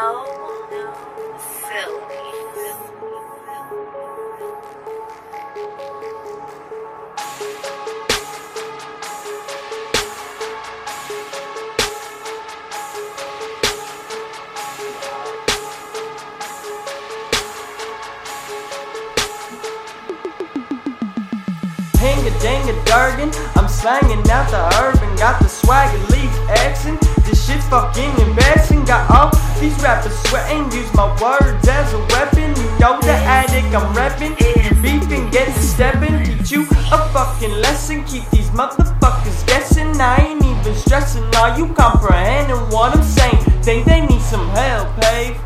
[0.00, 0.24] No,
[1.38, 2.09] silly.
[22.00, 23.28] Hanga danga dargan,
[23.60, 26.98] I'm slanging out the urban, got the swagger leaf accent.
[27.28, 28.86] This shit's fucking embarrassing.
[28.86, 32.56] Got all these rappers sweating, use my words as a weapon.
[32.56, 34.32] You know the Attic I'm repping.
[34.80, 38.02] Beefing, get to stepping, teach you a fucking lesson.
[38.06, 39.92] Keep these motherfuckers guessing.
[40.00, 41.24] I ain't even stressing.
[41.36, 43.44] Are you comprehending what I'm saying?
[43.60, 45.36] Think they need some help, hey?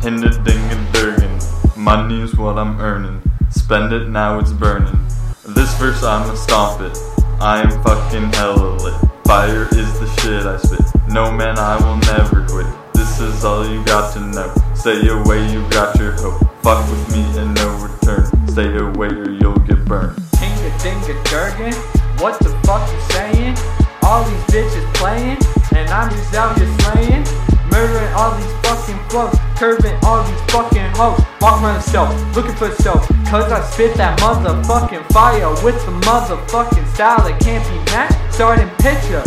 [0.00, 2.22] Hinder dinga durgan.
[2.22, 3.20] is what I'm earning.
[3.50, 5.07] Spend it now it's burning.
[5.54, 6.98] This verse I'ma stomp it.
[7.40, 8.94] I am fucking hella lit.
[9.24, 10.84] Fire is the shit I spit.
[11.08, 12.66] No man, I will never quit.
[12.92, 14.52] This is all you got to know.
[14.74, 16.46] Stay away, you got your hope.
[16.62, 18.26] Fuck with me and no return.
[18.48, 20.16] Stay away or you'll get burned.
[20.32, 21.72] Tinga dinga durgan,
[22.20, 23.56] what the fuck you saying?
[24.02, 25.38] All these bitches playing,
[25.74, 27.24] and I'm just out here slaying.
[27.70, 31.20] Murdering all these fucking flows, curving all these fucking hoes.
[31.40, 33.06] Walk the looking for stove.
[33.28, 38.16] Cause I spit that motherfucking fire with the motherfucking style that can't be matched.
[38.34, 39.22] Starting picture,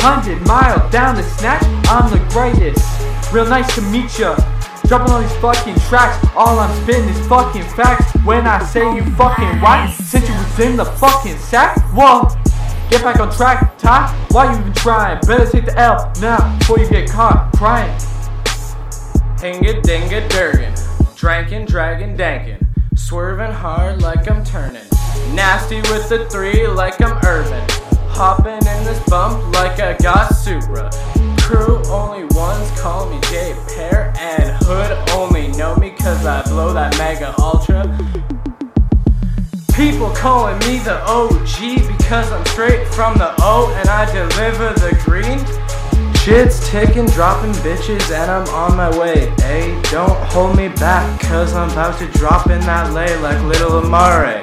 [0.00, 1.64] hundred mile down the snatch.
[1.88, 2.84] I'm the greatest.
[3.32, 4.36] Real nice to meet ya.
[4.86, 8.12] Dropping all these fucking tracks, all I'm spitting is fucking facts.
[8.24, 12.28] When I say you fucking white, since you was in the fucking sack, whoa.
[12.88, 14.14] Get back on track, Ty.
[14.30, 15.20] Why you even trying?
[15.26, 17.92] Better take the L now before you get caught crying.
[19.38, 20.72] Hinga dinga dergen,
[21.16, 22.64] drankin', draggin', dankin',
[22.94, 24.86] swerving hard like I'm turning,
[25.34, 27.62] nasty with the three like I'm Irvin,
[28.08, 30.90] hopping in this bump like I got Supra.
[31.40, 36.72] Crew only ones call me J Pair and Hood only know me cause I blow
[36.72, 37.84] that mega ultra.
[39.76, 44.98] People calling me the OG because I'm straight from the O and I deliver the
[45.04, 45.38] green.
[46.14, 49.34] Shit's ticking, dropping bitches, and I'm on my way.
[49.38, 53.78] Hey, don't hold me back, cause I'm about to drop in that lay like little
[53.80, 54.42] Amare.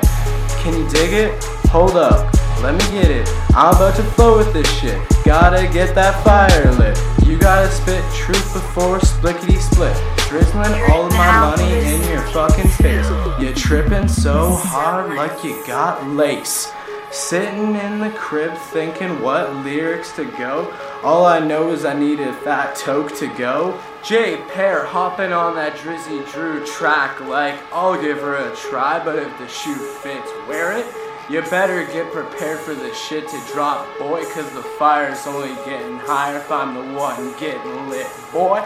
[0.61, 1.43] Can you dig it?
[1.71, 3.27] Hold up, let me get it.
[3.55, 4.99] I'm about to flow with this shit.
[5.23, 6.99] Gotta get that fire lit.
[7.25, 9.95] You gotta spit truth before splickety split.
[10.27, 13.09] Drizzling all of my money in your fucking face.
[13.39, 16.71] You're tripping so hard like you got lace.
[17.11, 20.73] Sitting in the crib thinking what lyrics to go.
[21.03, 23.79] All I know is I need a fat toke to go.
[24.01, 29.37] JPear hopping on that Drizzy Dru track like I'll give her a try, but if
[29.37, 30.85] the shoe fits, wear it.
[31.29, 35.97] You better get prepared for the shit to drop, boy, cause the fire's only getting
[35.99, 38.61] higher if I'm the one getting lit, boy.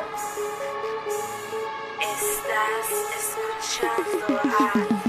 [2.01, 5.06] Estás escuchando a